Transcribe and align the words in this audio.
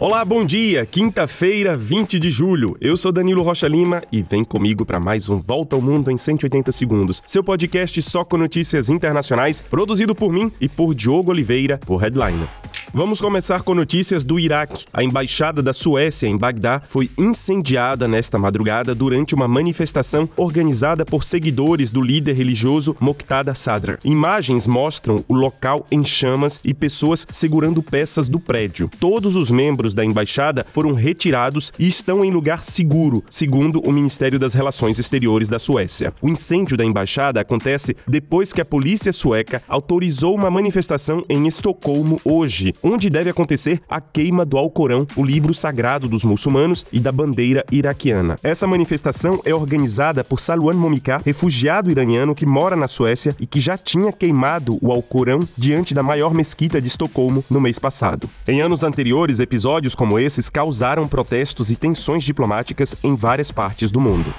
Olá, 0.00 0.24
bom 0.24 0.46
dia! 0.46 0.86
Quinta-feira, 0.86 1.76
20 1.76 2.18
de 2.18 2.30
julho. 2.30 2.74
Eu 2.80 2.96
sou 2.96 3.12
Danilo 3.12 3.42
Rocha 3.42 3.68
Lima 3.68 4.02
e 4.10 4.22
vem 4.22 4.42
comigo 4.42 4.82
para 4.82 4.98
mais 4.98 5.28
um 5.28 5.38
Volta 5.38 5.76
ao 5.76 5.82
Mundo 5.82 6.10
em 6.10 6.16
180 6.16 6.72
segundos. 6.72 7.22
Seu 7.26 7.44
podcast 7.44 8.00
só 8.00 8.24
com 8.24 8.38
notícias 8.38 8.88
internacionais, 8.88 9.60
produzido 9.60 10.14
por 10.14 10.32
mim 10.32 10.50
e 10.58 10.70
por 10.70 10.94
Diogo 10.94 11.30
Oliveira, 11.30 11.76
por 11.76 11.98
Headliner. 11.98 12.48
Vamos 12.92 13.20
começar 13.20 13.62
com 13.62 13.72
notícias 13.72 14.24
do 14.24 14.36
Iraque. 14.36 14.84
A 14.92 15.04
embaixada 15.04 15.62
da 15.62 15.72
Suécia 15.72 16.26
em 16.26 16.36
Bagdá 16.36 16.82
foi 16.88 17.08
incendiada 17.16 18.08
nesta 18.08 18.36
madrugada 18.36 18.96
durante 18.96 19.32
uma 19.32 19.46
manifestação 19.46 20.28
organizada 20.36 21.04
por 21.04 21.22
seguidores 21.22 21.92
do 21.92 22.02
líder 22.02 22.34
religioso 22.34 22.96
Moqtada 22.98 23.54
Sadr. 23.54 23.96
Imagens 24.04 24.66
mostram 24.66 25.24
o 25.28 25.34
local 25.34 25.86
em 25.88 26.02
chamas 26.02 26.58
e 26.64 26.74
pessoas 26.74 27.24
segurando 27.30 27.80
peças 27.80 28.26
do 28.26 28.40
prédio. 28.40 28.90
Todos 28.98 29.36
os 29.36 29.52
membros 29.52 29.94
da 29.94 30.04
embaixada 30.04 30.66
foram 30.72 30.92
retirados 30.92 31.72
e 31.78 31.86
estão 31.86 32.24
em 32.24 32.32
lugar 32.32 32.64
seguro, 32.64 33.22
segundo 33.30 33.80
o 33.86 33.92
Ministério 33.92 34.38
das 34.38 34.52
Relações 34.52 34.98
Exteriores 34.98 35.48
da 35.48 35.60
Suécia. 35.60 36.12
O 36.20 36.28
incêndio 36.28 36.76
da 36.76 36.84
embaixada 36.84 37.40
acontece 37.40 37.96
depois 38.04 38.52
que 38.52 38.60
a 38.60 38.64
polícia 38.64 39.12
sueca 39.12 39.62
autorizou 39.68 40.34
uma 40.34 40.50
manifestação 40.50 41.24
em 41.28 41.46
Estocolmo 41.46 42.20
hoje 42.24 42.74
onde 42.82 43.10
deve 43.10 43.30
acontecer 43.30 43.80
a 43.88 44.00
queima 44.00 44.44
do 44.44 44.58
Alcorão, 44.58 45.06
o 45.16 45.24
livro 45.24 45.54
sagrado 45.54 46.08
dos 46.08 46.24
muçulmanos, 46.24 46.84
e 46.92 47.00
da 47.00 47.12
bandeira 47.12 47.64
iraquiana. 47.70 48.36
Essa 48.42 48.66
manifestação 48.66 49.40
é 49.44 49.54
organizada 49.54 50.22
por 50.24 50.40
Salwan 50.40 50.74
Momika, 50.74 51.20
refugiado 51.24 51.90
iraniano 51.90 52.34
que 52.34 52.46
mora 52.46 52.76
na 52.76 52.88
Suécia 52.88 53.34
e 53.38 53.46
que 53.46 53.60
já 53.60 53.76
tinha 53.76 54.12
queimado 54.12 54.78
o 54.80 54.92
Alcorão 54.92 55.40
diante 55.56 55.94
da 55.94 56.02
maior 56.02 56.34
mesquita 56.34 56.80
de 56.80 56.88
Estocolmo 56.88 57.44
no 57.50 57.60
mês 57.60 57.78
passado. 57.78 58.28
Em 58.46 58.60
anos 58.60 58.82
anteriores, 58.82 59.40
episódios 59.40 59.94
como 59.94 60.18
esses 60.18 60.48
causaram 60.48 61.06
protestos 61.06 61.70
e 61.70 61.76
tensões 61.76 62.24
diplomáticas 62.24 62.94
em 63.02 63.14
várias 63.14 63.50
partes 63.50 63.90
do 63.90 64.00
mundo. 64.00 64.32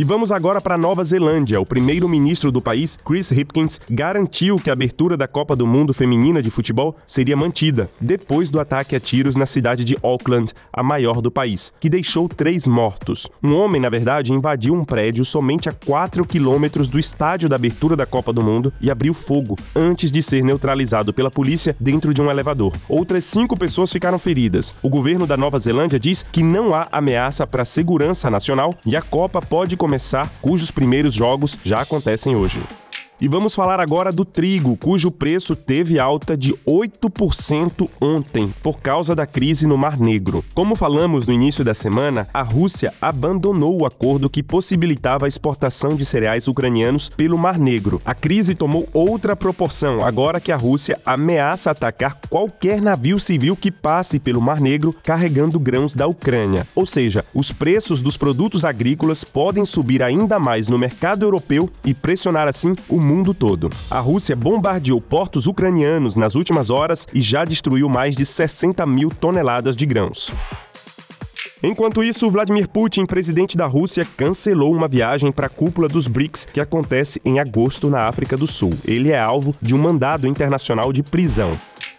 E 0.00 0.04
vamos 0.04 0.32
agora 0.32 0.62
para 0.62 0.78
Nova 0.78 1.04
Zelândia. 1.04 1.60
O 1.60 1.66
primeiro-ministro 1.66 2.50
do 2.50 2.62
país, 2.62 2.98
Chris 3.04 3.30
Hipkins, 3.30 3.78
garantiu 3.90 4.56
que 4.56 4.70
a 4.70 4.72
abertura 4.72 5.14
da 5.14 5.28
Copa 5.28 5.54
do 5.54 5.66
Mundo 5.66 5.92
Feminina 5.92 6.40
de 6.40 6.50
Futebol 6.50 6.96
seria 7.06 7.36
mantida, 7.36 7.90
depois 8.00 8.48
do 8.48 8.58
ataque 8.58 8.96
a 8.96 9.00
tiros 9.00 9.36
na 9.36 9.44
cidade 9.44 9.84
de 9.84 9.98
Auckland, 10.02 10.54
a 10.72 10.82
maior 10.82 11.20
do 11.20 11.30
país, 11.30 11.70
que 11.78 11.90
deixou 11.90 12.30
três 12.30 12.66
mortos. 12.66 13.28
Um 13.42 13.54
homem, 13.54 13.78
na 13.78 13.90
verdade, 13.90 14.32
invadiu 14.32 14.72
um 14.72 14.86
prédio 14.86 15.22
somente 15.22 15.68
a 15.68 15.72
4 15.74 16.24
quilômetros 16.24 16.88
do 16.88 16.98
estádio 16.98 17.46
da 17.46 17.56
abertura 17.56 17.94
da 17.94 18.06
Copa 18.06 18.32
do 18.32 18.42
Mundo 18.42 18.72
e 18.80 18.90
abriu 18.90 19.12
fogo 19.12 19.54
antes 19.76 20.10
de 20.10 20.22
ser 20.22 20.42
neutralizado 20.42 21.12
pela 21.12 21.30
polícia 21.30 21.76
dentro 21.78 22.14
de 22.14 22.22
um 22.22 22.30
elevador. 22.30 22.72
Outras 22.88 23.26
cinco 23.26 23.54
pessoas 23.54 23.92
ficaram 23.92 24.18
feridas. 24.18 24.74
O 24.82 24.88
governo 24.88 25.26
da 25.26 25.36
Nova 25.36 25.58
Zelândia 25.58 26.00
diz 26.00 26.24
que 26.32 26.42
não 26.42 26.72
há 26.72 26.88
ameaça 26.90 27.46
para 27.46 27.64
a 27.64 27.66
segurança 27.66 28.30
nacional 28.30 28.74
e 28.86 28.96
a 28.96 29.02
Copa 29.02 29.42
pode 29.42 29.76
começar, 29.76 29.89
cujos 30.40 30.70
primeiros 30.70 31.14
jogos 31.14 31.58
já 31.64 31.80
acontecem 31.80 32.36
hoje. 32.36 32.62
E 33.20 33.28
vamos 33.28 33.54
falar 33.54 33.78
agora 33.80 34.10
do 34.10 34.24
trigo, 34.24 34.78
cujo 34.78 35.10
preço 35.10 35.54
teve 35.54 35.98
alta 35.98 36.34
de 36.34 36.54
8% 36.66 37.86
ontem 38.00 38.50
por 38.62 38.80
causa 38.80 39.14
da 39.14 39.26
crise 39.26 39.66
no 39.66 39.76
Mar 39.76 40.00
Negro. 40.00 40.42
Como 40.54 40.74
falamos 40.74 41.26
no 41.26 41.34
início 41.34 41.62
da 41.62 41.74
semana, 41.74 42.26
a 42.32 42.40
Rússia 42.40 42.94
abandonou 42.98 43.78
o 43.78 43.84
acordo 43.84 44.30
que 44.30 44.42
possibilitava 44.42 45.26
a 45.26 45.28
exportação 45.28 45.90
de 45.90 46.06
cereais 46.06 46.48
ucranianos 46.48 47.10
pelo 47.10 47.36
Mar 47.36 47.58
Negro. 47.58 48.00
A 48.06 48.14
crise 48.14 48.54
tomou 48.54 48.88
outra 48.94 49.36
proporção 49.36 50.02
agora 50.02 50.40
que 50.40 50.50
a 50.50 50.56
Rússia 50.56 50.98
ameaça 51.04 51.70
atacar 51.70 52.18
qualquer 52.30 52.80
navio 52.80 53.18
civil 53.18 53.54
que 53.54 53.70
passe 53.70 54.18
pelo 54.18 54.40
Mar 54.40 54.62
Negro 54.62 54.96
carregando 55.02 55.60
grãos 55.60 55.94
da 55.94 56.06
Ucrânia. 56.06 56.66
Ou 56.74 56.86
seja, 56.86 57.22
os 57.34 57.52
preços 57.52 58.00
dos 58.00 58.16
produtos 58.16 58.64
agrícolas 58.64 59.24
podem 59.24 59.66
subir 59.66 60.02
ainda 60.02 60.38
mais 60.38 60.68
no 60.68 60.78
mercado 60.78 61.22
europeu 61.22 61.68
e 61.84 61.92
pressionar 61.92 62.48
assim 62.48 62.74
o 62.88 63.09
mundo 63.10 63.34
todo. 63.34 63.68
A 63.90 63.98
Rússia 63.98 64.36
bombardeou 64.36 65.00
portos 65.00 65.48
ucranianos 65.48 66.14
nas 66.14 66.36
últimas 66.36 66.70
horas 66.70 67.08
e 67.12 67.20
já 67.20 67.44
destruiu 67.44 67.88
mais 67.88 68.14
de 68.14 68.24
60 68.24 68.86
mil 68.86 69.10
toneladas 69.10 69.76
de 69.76 69.84
grãos. 69.84 70.32
Enquanto 71.62 72.02
isso, 72.02 72.30
Vladimir 72.30 72.68
Putin, 72.68 73.04
presidente 73.04 73.56
da 73.56 73.66
Rússia, 73.66 74.06
cancelou 74.16 74.72
uma 74.74 74.88
viagem 74.88 75.30
para 75.30 75.46
a 75.46 75.50
cúpula 75.50 75.88
dos 75.88 76.06
BRICS 76.06 76.46
que 76.46 76.60
acontece 76.60 77.20
em 77.22 77.38
agosto 77.38 77.90
na 77.90 78.06
África 78.08 78.36
do 78.36 78.46
Sul. 78.46 78.72
Ele 78.86 79.10
é 79.10 79.18
alvo 79.18 79.54
de 79.60 79.74
um 79.74 79.78
mandado 79.78 80.26
internacional 80.26 80.90
de 80.92 81.02
prisão. 81.02 81.50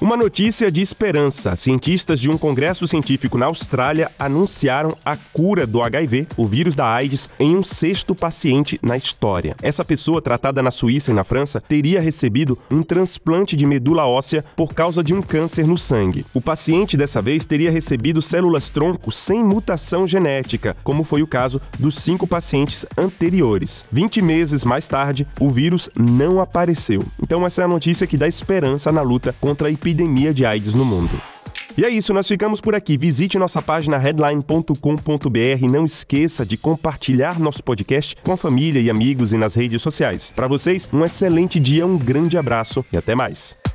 Uma 0.00 0.16
notícia 0.16 0.70
de 0.70 0.80
esperança. 0.80 1.56
Cientistas 1.56 2.20
de 2.20 2.30
um 2.30 2.38
congresso 2.38 2.86
científico 2.86 3.36
na 3.36 3.46
Austrália 3.46 4.12
anunciaram 4.16 4.96
a 5.04 5.16
cura 5.16 5.66
do 5.66 5.82
HIV, 5.82 6.28
o 6.36 6.46
vírus 6.46 6.76
da 6.76 6.88
AIDS, 6.88 7.30
em 7.36 7.56
um 7.56 7.64
sexto 7.64 8.14
paciente 8.14 8.78
na 8.80 8.96
história. 8.96 9.56
Essa 9.60 9.84
pessoa, 9.84 10.22
tratada 10.22 10.62
na 10.62 10.70
Suíça 10.70 11.10
e 11.10 11.14
na 11.14 11.24
França, 11.24 11.60
teria 11.60 12.00
recebido 12.00 12.56
um 12.70 12.80
transplante 12.80 13.56
de 13.56 13.66
medula 13.66 14.06
óssea 14.06 14.44
por 14.54 14.72
causa 14.72 15.02
de 15.02 15.12
um 15.12 15.20
câncer 15.20 15.66
no 15.66 15.76
sangue. 15.76 16.24
O 16.32 16.40
paciente, 16.40 16.96
dessa 16.96 17.20
vez, 17.20 17.44
teria 17.44 17.70
recebido 17.70 18.22
células 18.22 18.68
tronco 18.68 19.10
sem 19.10 19.42
mutação 19.42 20.06
genética, 20.06 20.76
como 20.84 21.02
foi 21.02 21.22
o 21.22 21.26
caso 21.26 21.60
dos 21.76 21.98
cinco 21.98 22.24
pacientes 22.24 22.86
anteriores. 22.96 23.84
20 23.90 24.22
meses 24.22 24.64
mais 24.64 24.86
tarde, 24.86 25.26
o 25.40 25.50
vírus 25.50 25.90
não 25.98 26.40
apareceu. 26.40 27.02
Então, 27.20 27.44
essa 27.44 27.62
é 27.62 27.64
a 27.64 27.68
notícia 27.68 28.06
que 28.06 28.16
dá 28.16 28.28
esperança 28.28 28.92
na 28.92 29.02
luta 29.02 29.34
contra 29.40 29.66
a 29.66 29.70
epidemia 29.72 29.87
de 29.94 30.44
AIDS 30.44 30.74
no 30.74 30.84
mundo. 30.84 31.20
E 31.76 31.84
é 31.84 31.88
isso, 31.88 32.12
nós 32.12 32.26
ficamos 32.26 32.60
por 32.60 32.74
aqui. 32.74 32.98
Visite 32.98 33.38
nossa 33.38 33.62
página 33.62 33.98
headline.com.br 33.98 35.62
e 35.62 35.68
não 35.68 35.84
esqueça 35.84 36.44
de 36.44 36.56
compartilhar 36.56 37.38
nosso 37.38 37.62
podcast 37.62 38.16
com 38.16 38.32
a 38.32 38.36
família 38.36 38.80
e 38.80 38.90
amigos 38.90 39.32
e 39.32 39.38
nas 39.38 39.54
redes 39.54 39.80
sociais. 39.80 40.32
Para 40.34 40.48
vocês, 40.48 40.88
um 40.92 41.04
excelente 41.04 41.60
dia, 41.60 41.86
um 41.86 41.96
grande 41.96 42.36
abraço 42.36 42.84
e 42.92 42.96
até 42.96 43.14
mais. 43.14 43.67